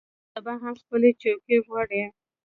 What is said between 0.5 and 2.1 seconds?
هم خپلې څوکۍ غواړي.